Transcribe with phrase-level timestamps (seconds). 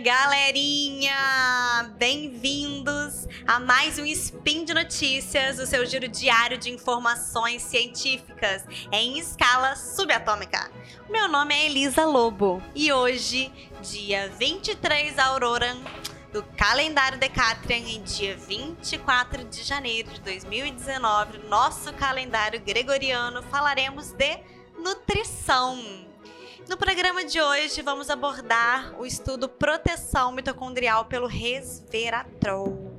[0.00, 1.14] galerinha!
[1.98, 9.18] Bem-vindos a mais um Spin de Notícias, o seu giro diário de informações científicas em
[9.18, 10.70] escala subatômica.
[11.10, 13.52] Meu nome é Elisa Lobo e hoje,
[13.82, 15.76] dia 23 Aurora
[16.32, 24.38] do calendário Decatrian em dia 24 de janeiro de 2019, nosso calendário gregoriano, falaremos de
[24.78, 26.09] nutrição.
[26.70, 32.89] No programa de hoje, vamos abordar o estudo proteção mitocondrial pelo resveratrol.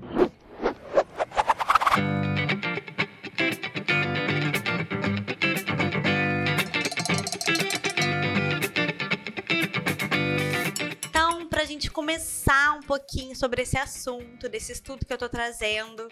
[12.92, 16.10] Pouquinho sobre esse assunto, desse estudo que eu estou trazendo,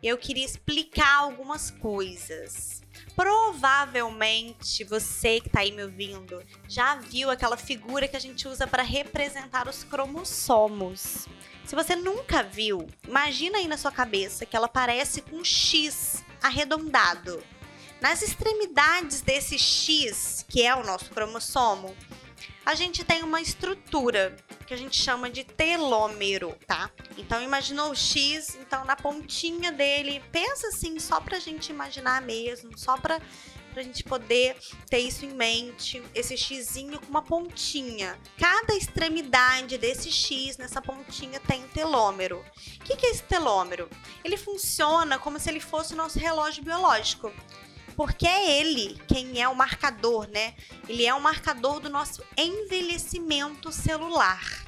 [0.00, 2.80] eu queria explicar algumas coisas.
[3.16, 8.68] Provavelmente você que está aí me ouvindo já viu aquela figura que a gente usa
[8.68, 11.26] para representar os cromossomos.
[11.64, 16.22] Se você nunca viu, imagina aí na sua cabeça que ela parece com um X
[16.40, 17.42] arredondado.
[18.00, 21.96] Nas extremidades desse X, que é o nosso cromossomo,
[22.64, 26.90] a gente tem uma estrutura que a gente chama de telômero, tá?
[27.18, 32.78] Então imaginou o X, então na pontinha dele, pensa assim, só pra gente imaginar mesmo,
[32.78, 33.20] só pra,
[33.72, 34.56] pra gente poder
[34.88, 38.16] ter isso em mente, esse xizinho com uma pontinha.
[38.38, 42.44] Cada extremidade desse X, nessa pontinha, tem um telômero.
[42.80, 43.90] O que, que é esse telômero?
[44.22, 47.32] Ele funciona como se ele fosse o nosso relógio biológico
[47.96, 50.54] porque é ele quem é o marcador, né?
[50.88, 54.64] Ele é o marcador do nosso envelhecimento celular.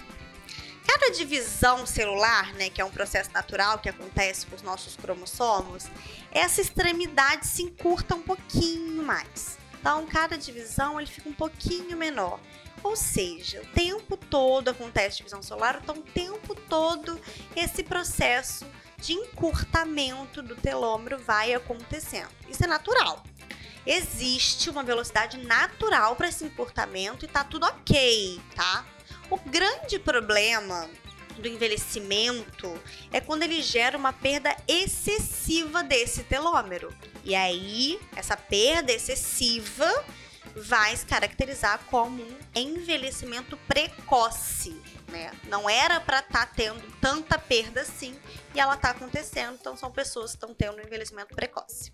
[0.86, 5.86] Cada divisão celular, né, que é um processo natural que acontece com os nossos cromossomos,
[6.30, 9.58] essa extremidade se encurta um pouquinho mais.
[9.80, 12.39] Então, cada divisão ele fica um pouquinho menor.
[12.83, 17.18] Ou seja, o tempo todo acontece divisão celular, então o tempo todo
[17.57, 18.67] esse processo
[19.04, 22.30] de encurtamento do telômero vai acontecendo.
[22.48, 23.22] Isso é natural.
[23.86, 28.86] Existe uma velocidade natural para esse encurtamento e tá tudo ok, tá?
[29.28, 30.88] O grande problema
[31.36, 32.80] do envelhecimento
[33.12, 36.94] é quando ele gera uma perda excessiva desse telômero.
[37.22, 40.04] E aí, essa perda excessiva
[40.56, 44.80] vai se caracterizar como um envelhecimento precoce
[45.14, 45.30] né?
[45.45, 48.19] Não era para estar tá tendo tanta perda assim
[48.52, 51.92] e ela está acontecendo, então são pessoas que estão tendo envelhecimento precoce.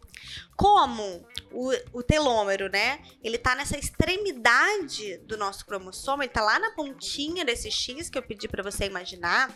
[0.57, 3.01] Como o, o telômero, né?
[3.23, 8.17] Ele está nessa extremidade do nosso cromossomo, ele está lá na pontinha desse X que
[8.17, 9.55] eu pedi para você imaginar,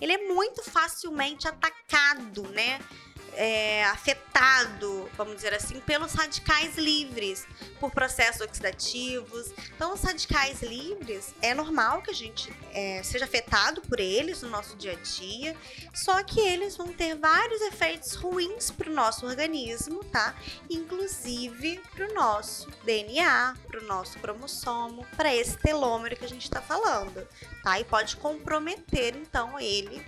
[0.00, 2.80] ele é muito facilmente atacado, né?
[3.36, 7.46] É, afetado, vamos dizer assim, pelos radicais livres,
[7.78, 9.52] por processos oxidativos.
[9.74, 14.48] Então, os radicais livres é normal que a gente é, seja afetado por eles no
[14.48, 15.56] nosso dia a dia,
[15.94, 20.34] só que eles vão ter vários efeitos ruins para o nosso organismo, tá?
[20.70, 26.44] Inclusive para o nosso DNA, para o nosso cromossomo, para esse telômero que a gente
[26.44, 27.26] está falando,
[27.62, 27.78] tá?
[27.78, 30.02] E pode comprometer então ele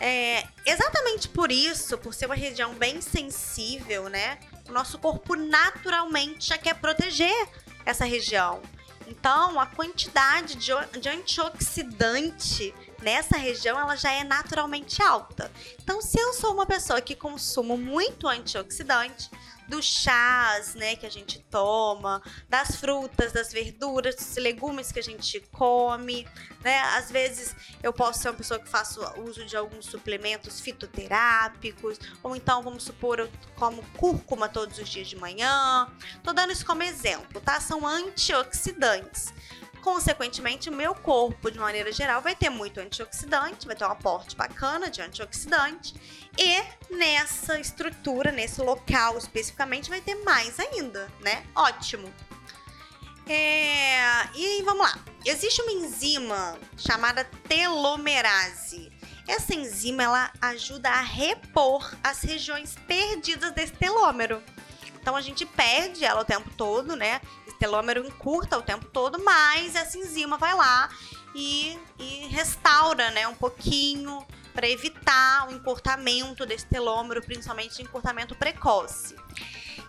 [0.00, 4.38] é, exatamente por isso, por ser uma região bem sensível, né?
[4.66, 7.48] O nosso corpo naturalmente já quer proteger
[7.84, 8.62] essa região.
[9.06, 12.72] Então, a quantidade de, de antioxidante
[13.02, 15.50] nessa região ela já é naturalmente alta.
[15.82, 19.28] Então, se eu sou uma pessoa que consumo muito antioxidante,
[19.70, 25.02] dos chás, né, que a gente toma, das frutas, das verduras, dos legumes que a
[25.02, 26.26] gente come,
[26.62, 26.80] né?
[26.96, 32.34] Às vezes eu posso ser uma pessoa que faço uso de alguns suplementos fitoterápicos, ou
[32.34, 35.88] então, vamos supor, eu como cúrcuma todos os dias de manhã.
[36.24, 37.60] Tô dando isso como exemplo, tá?
[37.60, 39.32] São antioxidantes.
[39.82, 44.36] Consequentemente, o meu corpo, de maneira geral, vai ter muito antioxidante, vai ter um aporte
[44.36, 45.94] bacana de antioxidante.
[46.38, 51.44] E nessa estrutura, nesse local especificamente, vai ter mais ainda, né?
[51.54, 52.12] Ótimo.
[53.26, 54.26] É...
[54.34, 54.98] E vamos lá.
[55.24, 58.90] Existe uma enzima chamada telomerase.
[59.26, 64.42] Essa enzima ela ajuda a repor as regiões perdidas desse telômero.
[65.00, 67.20] Então a gente perde ela o tempo todo, né?
[67.60, 70.88] Telômero encurta o tempo todo, mas essa enzima vai lá
[71.34, 79.14] e, e restaura, né, um pouquinho para evitar o encurtamento desse telômero, principalmente encurtamento precoce.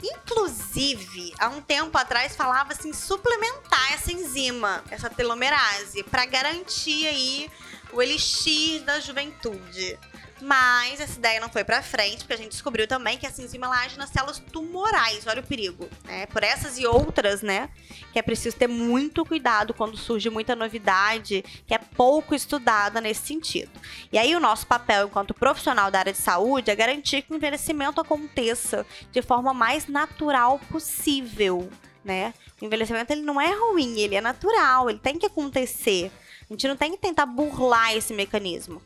[0.03, 7.51] Inclusive, há um tempo atrás falava-se em suplementar essa enzima, essa telomerase, para garantir aí
[7.93, 9.97] o elixir da juventude.
[10.41, 13.67] Mas essa ideia não foi pra frente, porque a gente descobriu também que essa enzima
[13.67, 15.27] ela age nas células tumorais.
[15.27, 15.87] Olha o perigo.
[16.03, 16.25] Né?
[16.25, 17.69] Por essas e outras, né?
[18.11, 23.27] Que é preciso ter muito cuidado quando surge muita novidade que é pouco estudada nesse
[23.27, 23.71] sentido.
[24.11, 27.35] E aí, o nosso papel enquanto profissional da área de saúde é garantir que o
[27.35, 31.69] envelhecimento aconteça de forma mais natural possível.
[32.03, 32.33] Né?
[32.59, 36.11] O envelhecimento ele não é ruim, ele é natural, ele tem que acontecer.
[36.49, 38.81] A gente não tem que tentar burlar esse mecanismo.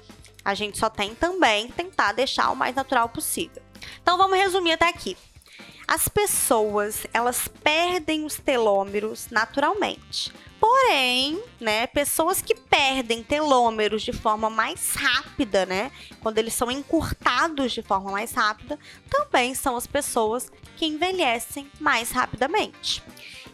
[0.46, 3.62] A gente só tem também tentar deixar o mais natural possível.
[4.02, 5.18] Então vamos resumir até aqui.
[5.88, 10.32] As pessoas, elas perdem os telômeros naturalmente.
[10.60, 17.72] Porém, né, pessoas que perdem telômeros de forma mais rápida, né, quando eles são encurtados
[17.72, 23.04] de forma mais rápida, também são as pessoas que envelhecem mais rapidamente.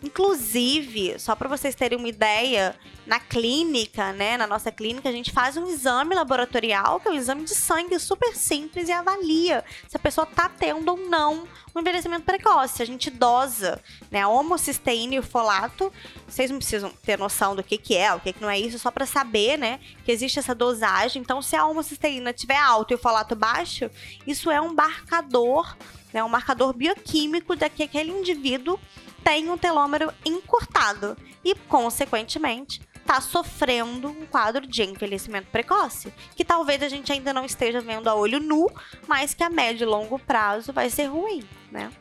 [0.04, 2.76] Inclusive, só para vocês terem uma ideia,
[3.06, 7.16] na clínica, né, na nossa clínica, a gente faz um exame laboratorial, que é um
[7.16, 11.80] exame de sangue super simples e avalia se a pessoa tá tendo ou não um
[11.80, 12.82] envelhecimento precoce.
[12.82, 15.92] A gente dosa, né, a homocisteína e o folato.
[16.28, 18.80] Vocês não precisam ter noção do que que é, o que que não é isso,
[18.80, 21.22] só para saber, né, que existe essa dosagem.
[21.22, 23.90] Então, se a homocisteína tiver alto e o folato baixo,
[24.26, 25.76] isso é um marcador,
[26.14, 28.80] né, um marcador bioquímico de que aquele indivíduo
[29.24, 36.82] tem um telômero encurtado e, consequentemente, está sofrendo um quadro de envelhecimento precoce, que talvez
[36.84, 38.70] a gente ainda não esteja vendo a olho nu,
[39.08, 41.92] mas que a médio e longo prazo vai ser ruim, né?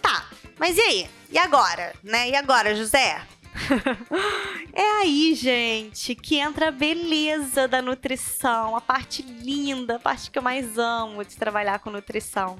[0.00, 0.28] Tá,
[0.58, 1.10] mas e aí?
[1.30, 2.30] E agora, né?
[2.30, 3.20] E agora, José?
[4.72, 10.38] é aí, gente, que entra a beleza da nutrição, a parte linda, a parte que
[10.38, 12.58] eu mais amo de trabalhar com nutrição.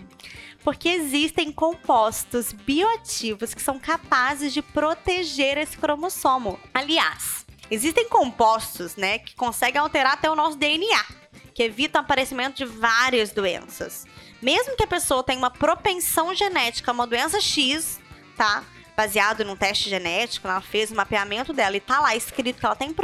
[0.62, 6.58] Porque existem compostos bioativos que são capazes de proteger esse cromossomo.
[6.72, 11.04] Aliás, existem compostos, né, que conseguem alterar até o nosso DNA,
[11.52, 14.06] que evitam o aparecimento de várias doenças.
[14.40, 18.00] Mesmo que a pessoa tenha uma propensão genética a uma doença X,
[18.36, 18.64] tá?
[18.96, 22.76] Baseado num teste genético, ela fez o mapeamento dela e tá lá escrito que ela
[22.76, 22.94] tem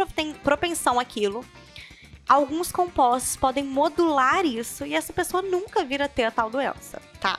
[0.42, 1.44] propensão àquilo.
[2.28, 7.02] Alguns compostos podem modular isso e essa pessoa nunca vir a ter a tal doença,
[7.20, 7.38] tá?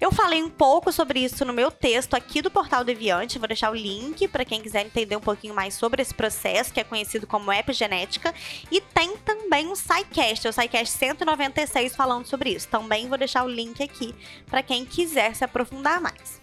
[0.00, 3.70] Eu falei um pouco sobre isso no meu texto aqui do Portal Deviante, vou deixar
[3.70, 7.24] o link para quem quiser entender um pouquinho mais sobre esse processo, que é conhecido
[7.24, 8.34] como epigenética,
[8.68, 12.66] e tem também um SciCast, o SciCast 196 falando sobre isso.
[12.66, 14.12] Também vou deixar o link aqui
[14.46, 16.42] para quem quiser se aprofundar mais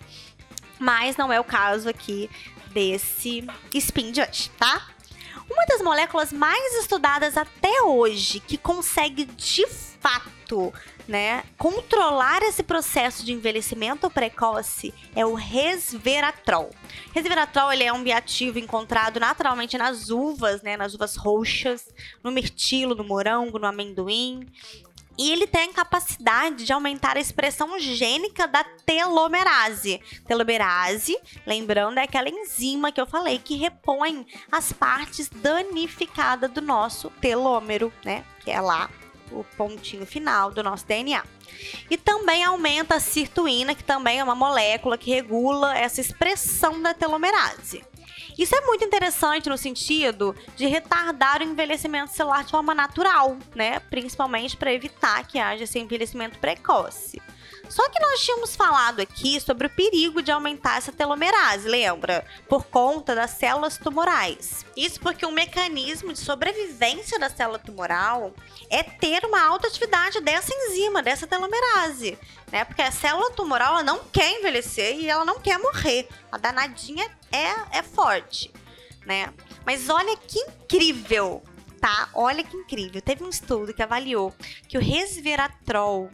[0.80, 2.30] mas não é o caso aqui
[2.72, 4.12] desse spin
[4.58, 4.88] tá?
[5.50, 9.66] Uma das moléculas mais estudadas até hoje que consegue de
[10.00, 10.72] fato,
[11.08, 16.70] né, controlar esse processo de envelhecimento precoce é o resveratrol.
[17.14, 21.92] Resveratrol ele é um bioativo encontrado naturalmente nas uvas, né, nas uvas roxas,
[22.24, 24.48] no mirtilo, no morango, no amendoim,
[25.20, 30.00] e ele tem a capacidade de aumentar a expressão gênica da telomerase.
[30.26, 37.10] Telomerase, lembrando, é aquela enzima que eu falei que repõe as partes danificadas do nosso
[37.20, 38.24] telômero, né?
[38.40, 38.90] Que é lá
[39.30, 41.22] o pontinho final do nosso DNA.
[41.90, 46.94] E também aumenta a sirtuína, que também é uma molécula que regula essa expressão da
[46.94, 47.84] telomerase.
[48.40, 53.82] Isso é muito interessante no sentido de retardar o envelhecimento celular de forma natural, né?
[53.82, 57.22] Principalmente para evitar que haja esse envelhecimento precoce.
[57.70, 62.26] Só que nós tínhamos falado aqui sobre o perigo de aumentar essa telomerase, lembra?
[62.48, 64.66] Por conta das células tumorais.
[64.76, 68.34] Isso porque um mecanismo de sobrevivência da célula tumoral
[68.70, 72.18] é ter uma alta atividade dessa enzima, dessa telomerase,
[72.52, 72.66] né?
[72.66, 76.08] Porque a célula tumoral ela não quer envelhecer e ela não quer morrer.
[76.32, 78.52] A danadinha é, é forte,
[79.06, 79.34] né?
[79.66, 81.44] Mas olha que incrível
[81.80, 82.10] tá?
[82.14, 83.02] Olha que incrível.
[83.02, 84.34] Teve um estudo que avaliou
[84.68, 86.10] que o resveratrol,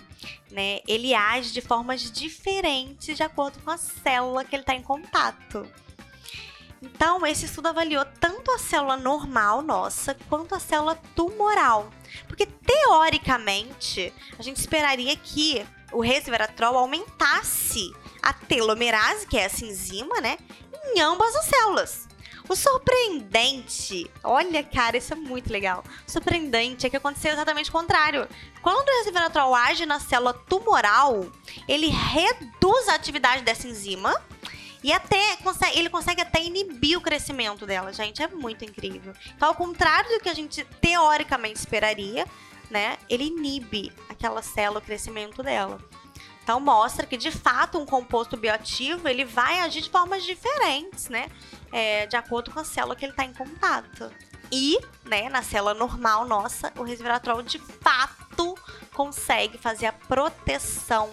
[0.51, 4.81] né, ele age de formas diferentes de acordo com a célula que ele está em
[4.81, 5.67] contato.
[6.81, 11.89] Então, esse estudo avaliou tanto a célula normal nossa quanto a célula tumoral.
[12.27, 17.91] Porque, teoricamente, a gente esperaria que o resveratrol aumentasse
[18.21, 20.37] a telomerase, que é essa enzima, né,
[20.93, 22.07] em ambas as células.
[22.47, 25.83] O surpreendente, olha, cara, isso é muito legal.
[26.07, 28.27] O surpreendente é que aconteceu exatamente o contrário.
[28.61, 31.25] Quando o resveratrol age na célula tumoral,
[31.67, 34.21] ele reduz a atividade dessa enzima
[34.83, 35.37] e até
[35.73, 38.21] ele consegue até inibir o crescimento dela, gente.
[38.21, 39.13] É muito incrível.
[39.35, 42.27] Então, ao contrário do que a gente teoricamente esperaria,
[42.69, 42.97] né?
[43.09, 45.79] Ele inibe aquela célula, o crescimento dela.
[46.45, 51.25] Então mostra que de fato um composto bioativo ele vai agir de formas diferentes, né?
[51.71, 54.11] É, de acordo com a célula que ele está em contato.
[54.51, 58.55] E, né, na célula normal nossa, o resveratrol de fato
[58.93, 61.09] consegue fazer a proteção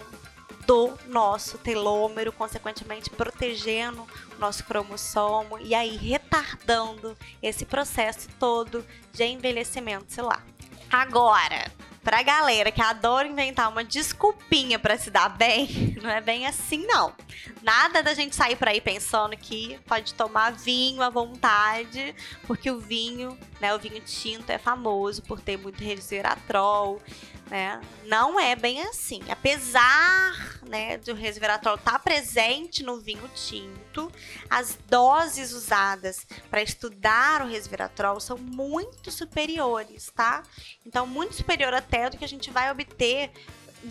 [0.67, 9.23] do nosso telômero, consequentemente protegendo o nosso cromossomo e aí retardando esse processo todo de
[9.23, 10.45] envelhecimento celular.
[10.91, 11.71] Agora,
[12.03, 16.85] pra galera que adora inventar uma desculpinha para se dar bem, não é bem assim
[16.85, 17.13] não.
[17.61, 22.13] Nada da gente sair por aí pensando que pode tomar vinho à vontade,
[22.45, 27.01] porque o vinho, né, o vinho tinto é famoso por ter muito resveratrol,
[27.49, 27.81] né?
[28.05, 29.21] Não é bem assim.
[29.29, 34.11] Apesar, né, de o resveratrol estar tá presente no vinho tinto,
[34.49, 40.43] as doses usadas para estudar o resveratrol são muito superiores, tá?
[40.85, 43.31] Então, muito superior até do que a gente vai obter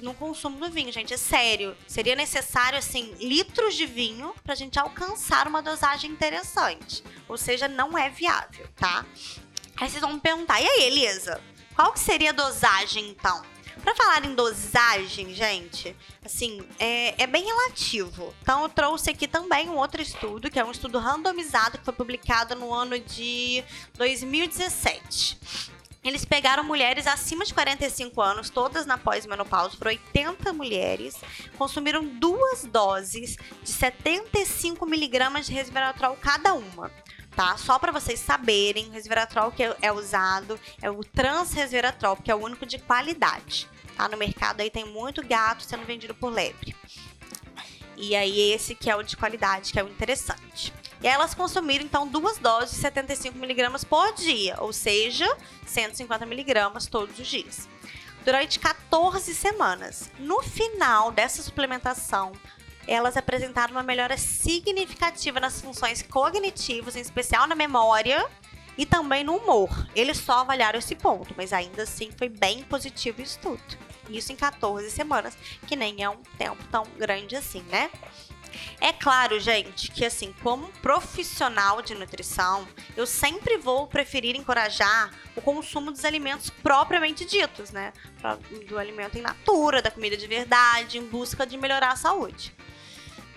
[0.00, 1.12] no consumo do vinho, gente.
[1.12, 1.76] É sério.
[1.86, 7.04] Seria necessário, assim, litros de vinho pra gente alcançar uma dosagem interessante.
[7.28, 9.04] Ou seja, não é viável, tá?
[9.76, 11.40] Aí vocês vão me perguntar, e aí, Elisa?
[11.74, 13.42] Qual que seria a dosagem, então?
[13.82, 18.32] Para falar em dosagem, gente, assim, é, é, bem relativo.
[18.42, 21.94] Então, eu trouxe aqui também um outro estudo, que é um estudo randomizado que foi
[21.94, 23.64] publicado no ano de
[23.94, 25.38] 2017.
[26.04, 31.14] Eles pegaram mulheres acima de 45 anos, todas na pós-menopausa, foram 80 mulheres,
[31.56, 36.90] consumiram duas doses de 75 miligramas de resveratrol cada uma
[37.34, 37.56] tá?
[37.56, 42.42] Só para vocês saberem, o resveratrol que é usado é o transresveratrol, que é o
[42.42, 44.08] único de qualidade, tá?
[44.08, 46.74] No mercado aí tem muito gato sendo vendido por lebre.
[47.96, 50.72] E aí esse que é o de qualidade, que é o interessante.
[51.02, 55.26] E elas consumiram então duas doses de 75 miligramas por dia, ou seja,
[55.66, 57.68] 150 miligramas todos os dias.
[58.24, 60.10] Durante 14 semanas.
[60.18, 62.32] No final dessa suplementação,
[62.86, 68.26] elas apresentaram uma melhora significativa nas funções cognitivas, em especial na memória
[68.76, 69.88] e também no humor.
[69.94, 73.62] Eles só avaliaram esse ponto, mas ainda assim foi bem positivo o estudo.
[74.08, 75.36] Isso em 14 semanas,
[75.66, 77.90] que nem é um tempo tão grande assim, né?
[78.80, 85.40] É claro, gente, que assim, como profissional de nutrição, eu sempre vou preferir encorajar o
[85.40, 87.92] consumo dos alimentos propriamente ditos, né?
[88.68, 92.54] Do alimento in natura, da comida de verdade, em busca de melhorar a saúde.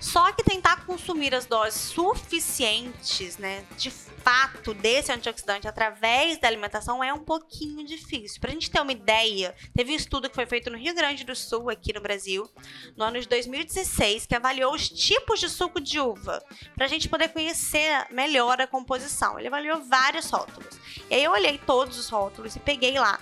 [0.06, 7.04] Só que tentar consumir as doses suficientes, né, de fato, desse antioxidante através da alimentação
[7.04, 8.40] é um pouquinho difícil.
[8.40, 11.24] Para a gente ter uma ideia, teve um estudo que foi feito no Rio Grande
[11.24, 12.48] do Sul, aqui no Brasil,
[12.96, 16.40] no ano de 2016, que avaliou os tipos de suco de uva,
[16.76, 19.40] para a gente poder conhecer melhor a composição.
[19.40, 20.80] Ele avaliou vários rótulos.
[21.10, 23.20] E aí eu olhei todos os rótulos e peguei lá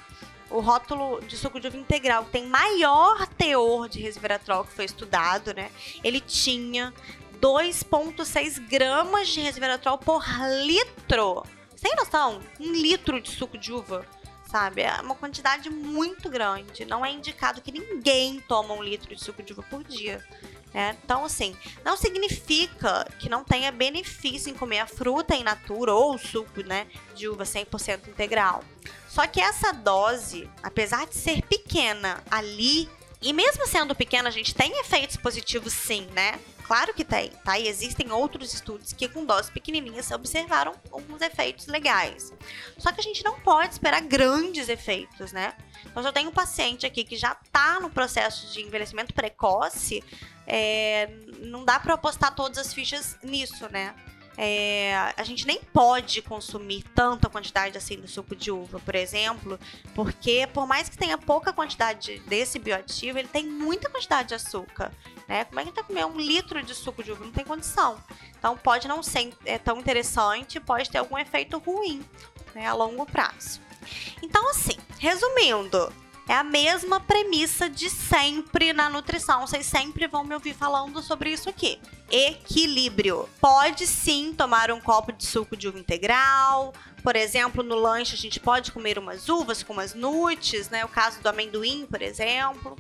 [0.53, 5.51] o rótulo de suco de uva integral tem maior teor de resveratrol que foi estudado,
[5.51, 5.71] né?
[6.03, 6.93] Ele tinha
[7.41, 10.23] 2,6 gramas de resveratrol por
[10.63, 11.43] litro.
[11.75, 14.05] Sem noção, um litro de suco de uva,
[14.45, 14.83] sabe?
[14.83, 16.85] É uma quantidade muito grande.
[16.85, 20.23] Não é indicado que ninguém toma um litro de suco de uva por dia.
[20.73, 20.97] Né?
[21.03, 26.15] Então, assim, não significa que não tenha benefício em comer a fruta in natura ou
[26.15, 28.63] o suco né, de uva 100% integral.
[29.07, 32.89] Só que essa dose, apesar de ser pequena ali,
[33.21, 36.39] e mesmo sendo pequena, a gente tem efeitos positivos sim, né?
[36.63, 37.59] Claro que tem, tá?
[37.59, 42.33] E existem outros estudos que com doses pequenininhas observaram alguns efeitos legais.
[42.77, 45.53] Só que a gente não pode esperar grandes efeitos, né?
[45.85, 50.03] Então, se eu tenho um paciente aqui que já tá no processo de envelhecimento precoce,
[50.47, 53.93] é, não dá para apostar todas as fichas nisso, né?
[54.35, 59.59] É, a gente nem pode consumir tanta quantidade assim do suco de uva, por exemplo,
[59.93, 64.91] porque por mais que tenha pouca quantidade desse bioativo, ele tem muita quantidade de açúcar.
[65.27, 65.45] Né?
[65.45, 67.25] Como é que vai comer um litro de suco de uva?
[67.25, 67.97] Não tem condição.
[68.37, 72.05] Então pode não ser é, tão interessante, pode ter algum efeito ruim
[72.53, 73.61] né, a longo prazo.
[74.21, 75.91] Então, assim, resumindo,
[76.27, 79.45] é a mesma premissa de sempre na nutrição.
[79.45, 81.79] Vocês sempre vão me ouvir falando sobre isso aqui.
[82.09, 83.27] Equilíbrio.
[83.41, 86.73] Pode sim tomar um copo de suco de uva integral.
[87.03, 90.85] Por exemplo, no lanche a gente pode comer umas uvas com umas nuts, né?
[90.85, 92.77] O caso do amendoim, por exemplo.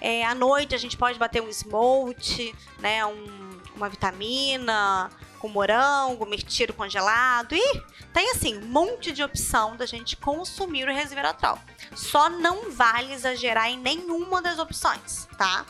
[0.00, 3.04] É, à noite a gente pode bater um smoothie, né?
[3.06, 7.54] Um, uma vitamina, com morango, mirtilo congelado.
[7.54, 11.58] E tem assim, um monte de opção da gente consumir o resveratrol.
[11.94, 15.66] Só não vale exagerar em nenhuma das opções, tá?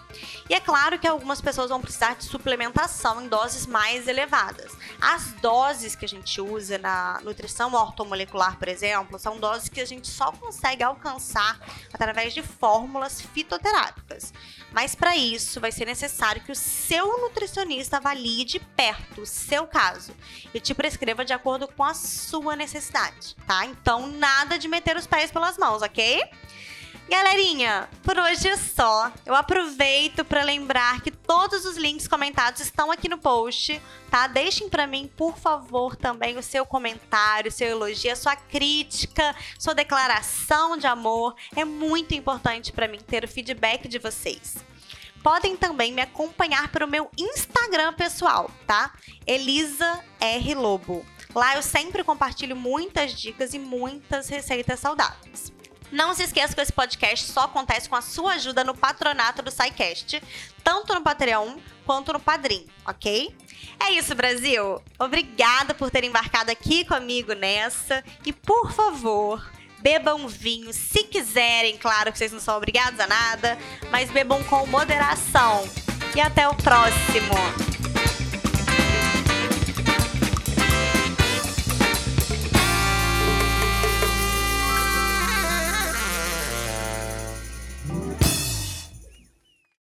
[0.50, 4.70] E é claro que algumas pessoas vão precisar de suplementação em doses mais elevadas.
[5.00, 9.86] As doses que a gente usa na nutrição ortomolecular, por exemplo, são doses que a
[9.86, 11.58] gente só consegue alcançar
[11.90, 14.34] através de fórmulas fitoterápicas.
[14.72, 19.66] Mas para isso vai ser necessário que o seu nutricionista avalie de perto o seu
[19.66, 20.14] caso
[20.52, 23.64] e te prescreva de acordo com a sua necessidade, tá?
[23.64, 26.22] Então nada de meter os pés pelas mãos, ok?
[27.12, 29.12] Galerinha, por hoje é só.
[29.26, 33.78] Eu aproveito para lembrar que todos os links comentados estão aqui no post,
[34.10, 34.26] tá?
[34.26, 39.74] Deixem para mim, por favor, também o seu comentário, seu elogio, a sua crítica, sua
[39.74, 41.36] declaração de amor.
[41.54, 44.56] É muito importante para mim ter o feedback de vocês.
[45.22, 48.90] Podem também me acompanhar pelo meu Instagram pessoal, tá?
[49.26, 51.04] Elisa R Lobo.
[51.34, 55.52] Lá eu sempre compartilho muitas dicas e muitas receitas saudáveis.
[55.92, 59.50] Não se esqueça que esse podcast só acontece com a sua ajuda no patronato do
[59.50, 60.22] SciCast,
[60.64, 63.36] tanto no Patreon quanto no Padrim, ok?
[63.78, 64.82] É isso, Brasil!
[64.98, 69.46] Obrigada por ter embarcado aqui comigo nessa e, por favor,
[69.80, 73.58] bebam vinho se quiserem, claro que vocês não são obrigados a nada,
[73.90, 75.68] mas bebam com moderação.
[76.14, 77.71] E até o próximo!